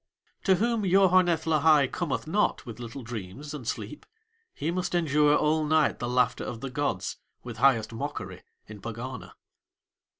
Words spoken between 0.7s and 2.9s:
Yoharneth Lahai cometh not with